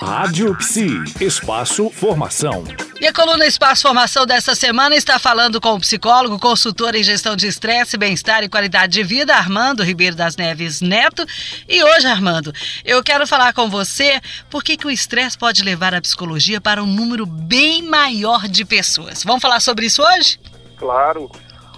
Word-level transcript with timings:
Rádio 0.00 0.56
Psi, 0.56 0.88
Espaço 1.20 1.90
Formação. 1.90 2.64
E 2.98 3.06
a 3.06 3.12
coluna 3.12 3.44
Espaço 3.46 3.82
Formação 3.82 4.24
dessa 4.24 4.54
semana 4.54 4.96
está 4.96 5.18
falando 5.18 5.60
com 5.60 5.74
o 5.74 5.80
psicólogo, 5.80 6.38
consultor 6.38 6.94
em 6.94 7.02
gestão 7.02 7.36
de 7.36 7.46
estresse, 7.46 7.98
bem-estar 7.98 8.42
e 8.42 8.48
qualidade 8.48 8.94
de 8.94 9.02
vida, 9.02 9.34
Armando 9.34 9.82
Ribeiro 9.82 10.16
das 10.16 10.36
Neves 10.36 10.80
Neto. 10.80 11.24
E 11.68 11.84
hoje, 11.84 12.06
Armando, 12.06 12.50
eu 12.82 13.02
quero 13.02 13.26
falar 13.26 13.52
com 13.52 13.68
você 13.68 14.20
por 14.48 14.64
que 14.64 14.78
o 14.86 14.90
estresse 14.90 15.36
pode 15.36 15.62
levar 15.62 15.94
a 15.94 16.00
psicologia 16.00 16.60
para 16.62 16.82
um 16.82 16.86
número 16.86 17.26
bem 17.26 17.82
maior 17.82 18.48
de 18.48 18.64
pessoas. 18.64 19.22
Vamos 19.22 19.42
falar 19.42 19.60
sobre 19.60 19.84
isso 19.86 20.02
hoje? 20.02 20.40
Claro. 20.78 21.30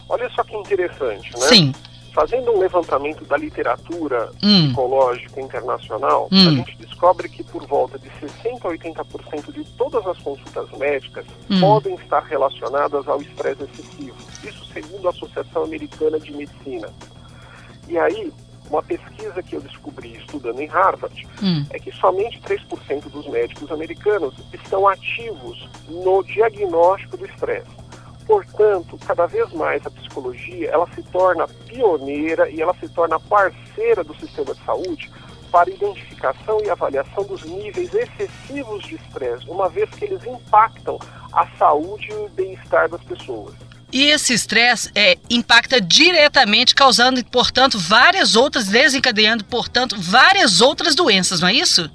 Olha 0.08 0.30
só 0.30 0.44
que 0.44 0.54
interessante, 0.56 1.28
né? 1.32 1.46
Sim. 1.48 1.74
Fazendo 2.14 2.52
um 2.52 2.58
levantamento 2.60 3.24
da 3.24 3.36
literatura 3.36 4.30
Hum. 4.42 4.66
psicológica 4.66 5.40
internacional, 5.40 6.28
Hum. 6.30 6.48
a 6.48 6.50
gente 6.52 6.76
descobre 7.02 7.28
que 7.28 7.42
por 7.42 7.66
volta 7.66 7.98
de 7.98 8.08
60 8.20 8.68
a 8.68 8.70
80% 8.70 9.52
de 9.52 9.64
todas 9.72 10.06
as 10.06 10.16
consultas 10.18 10.70
médicas 10.78 11.26
Hum. 11.50 11.60
podem 11.60 11.94
estar 11.96 12.20
relacionadas 12.20 13.08
ao 13.08 13.20
estresse 13.20 13.64
excessivo. 13.64 14.16
Isso 14.44 14.64
segundo 14.66 15.08
a 15.08 15.10
Associação 15.10 15.64
Americana 15.64 16.20
de 16.20 16.32
Medicina. 16.32 16.88
E 17.88 17.98
aí, 17.98 18.32
uma 18.70 18.82
pesquisa 18.84 19.42
que 19.42 19.56
eu 19.56 19.60
descobri 19.60 20.16
estudando 20.16 20.60
em 20.60 20.66
Harvard 20.68 21.26
Hum. 21.42 21.66
é 21.70 21.78
que 21.80 21.90
somente 21.90 22.40
3% 22.40 23.08
dos 23.10 23.26
médicos 23.26 23.70
americanos 23.72 24.34
estão 24.52 24.86
ativos 24.86 25.68
no 25.88 26.22
diagnóstico 26.22 27.16
do 27.16 27.26
estresse. 27.26 27.82
Portanto, 28.24 28.96
cada 29.04 29.26
vez 29.26 29.52
mais 29.52 29.84
a 29.84 29.90
psicologia 29.90 30.70
ela 30.70 30.86
se 30.94 31.02
torna 31.02 31.48
pioneira 31.48 32.48
e 32.48 32.62
ela 32.62 32.72
se 32.78 32.88
torna 32.88 33.18
parceira 33.18 34.04
do 34.04 34.14
sistema 34.14 34.54
de 34.54 34.64
saúde 34.64 35.10
para 35.52 35.70
identificação 35.70 36.60
e 36.64 36.70
avaliação 36.70 37.22
dos 37.24 37.44
níveis 37.44 37.92
excessivos 37.92 38.82
de 38.84 38.94
estresse, 38.94 39.48
uma 39.48 39.68
vez 39.68 39.88
que 39.90 40.06
eles 40.06 40.24
impactam 40.24 40.98
a 41.32 41.46
saúde 41.58 42.08
e 42.10 42.14
o 42.14 42.28
bem-estar 42.30 42.88
das 42.88 43.02
pessoas. 43.04 43.54
E 43.92 44.04
esse 44.04 44.32
estresse 44.32 44.90
é, 44.94 45.18
impacta 45.28 45.78
diretamente, 45.78 46.74
causando, 46.74 47.22
portanto, 47.26 47.78
várias 47.78 48.34
outras, 48.34 48.66
desencadeando, 48.66 49.44
portanto, 49.44 49.96
várias 50.00 50.62
outras 50.62 50.94
doenças, 50.94 51.40
não 51.40 51.48
é 51.48 51.52
isso? 51.52 51.90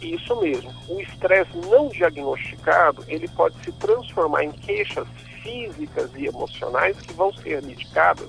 Isso 0.00 0.40
mesmo. 0.40 0.72
O 0.88 1.00
estresse 1.00 1.56
não 1.68 1.88
diagnosticado, 1.88 3.04
ele 3.08 3.26
pode 3.28 3.56
se 3.64 3.72
transformar 3.72 4.44
em 4.44 4.52
queixas 4.52 5.08
físicas 5.42 6.10
e 6.16 6.26
emocionais 6.26 6.96
que 7.00 7.12
vão 7.12 7.32
ser 7.34 7.60
medicadas 7.62 8.28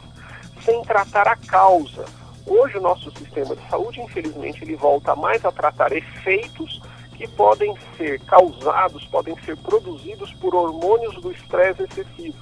sem 0.66 0.81
tratar 0.84 1.28
a 1.28 1.36
causa. 1.36 2.06
Hoje 2.45 2.77
o 2.77 2.81
nosso 2.81 3.11
sistema 3.11 3.55
de 3.55 3.69
saúde, 3.69 4.02
infelizmente, 4.02 4.63
ele 4.63 4.75
volta 4.75 5.16
mais 5.16 5.44
a 5.45 5.52
tratar 5.52 5.91
efeitos 5.91 6.81
que 7.16 7.27
podem 7.27 7.73
ser 7.97 8.19
causados, 8.22 9.05
podem 9.05 9.35
ser 9.44 9.55
produzidos 9.58 10.33
por 10.33 10.53
hormônios 10.53 11.16
do 11.22 11.31
estresse 11.31 11.83
excessivo. 11.83 12.38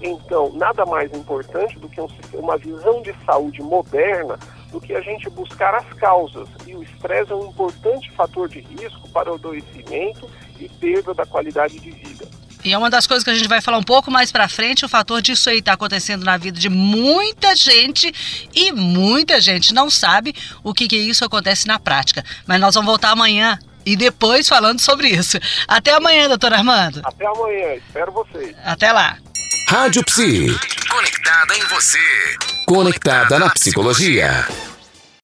Então, 0.00 0.52
nada 0.52 0.84
mais 0.86 1.12
importante 1.12 1.78
do 1.78 1.88
que 1.88 2.00
um 2.00 2.08
uma 2.34 2.56
visão 2.56 3.02
de 3.02 3.12
saúde 3.24 3.60
moderna 3.62 4.38
do 4.70 4.80
que 4.80 4.94
a 4.94 5.00
gente 5.00 5.28
buscar 5.30 5.74
as 5.74 5.92
causas. 5.94 6.48
E 6.66 6.74
o 6.74 6.82
estresse 6.82 7.32
é 7.32 7.34
um 7.34 7.48
importante 7.48 8.10
fator 8.12 8.48
de 8.48 8.60
risco 8.60 9.08
para 9.08 9.32
o 9.32 9.34
adoecimento 9.34 10.28
e 10.60 10.68
perda 10.68 11.14
da 11.14 11.26
qualidade 11.26 11.80
de 11.80 11.90
vida. 11.90 12.27
E 12.68 12.72
é 12.72 12.78
uma 12.78 12.90
das 12.90 13.06
coisas 13.06 13.24
que 13.24 13.30
a 13.30 13.34
gente 13.34 13.48
vai 13.48 13.60
falar 13.62 13.78
um 13.78 13.82
pouco 13.82 14.10
mais 14.10 14.30
pra 14.30 14.48
frente, 14.48 14.84
o 14.84 14.88
fator 14.88 15.22
disso 15.22 15.48
aí 15.48 15.62
tá 15.62 15.72
acontecendo 15.72 16.24
na 16.24 16.36
vida 16.36 16.58
de 16.58 16.68
muita 16.68 17.56
gente 17.56 18.12
e 18.54 18.72
muita 18.72 19.40
gente 19.40 19.72
não 19.72 19.88
sabe 19.90 20.34
o 20.62 20.74
que 20.74 20.86
que 20.86 20.96
isso 20.96 21.24
acontece 21.24 21.66
na 21.66 21.78
prática. 21.78 22.22
Mas 22.46 22.60
nós 22.60 22.74
vamos 22.74 22.86
voltar 22.88 23.10
amanhã 23.10 23.58
e 23.86 23.96
depois 23.96 24.48
falando 24.48 24.80
sobre 24.80 25.08
isso. 25.08 25.38
Até 25.66 25.94
amanhã, 25.94 26.28
doutor 26.28 26.52
Armando. 26.52 27.00
Até 27.04 27.26
amanhã, 27.26 27.74
espero 27.76 28.12
vocês. 28.12 28.54
Até 28.64 28.92
lá. 28.92 29.16
Rádio 29.68 30.04
Psi, 30.04 30.58
Conectada 30.90 31.56
em 31.56 31.64
você. 31.68 31.98
conectada 32.66 33.38
na 33.38 33.48
psicologia. 33.50 34.46